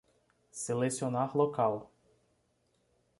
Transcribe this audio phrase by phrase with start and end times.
[0.51, 1.87] Selecionar local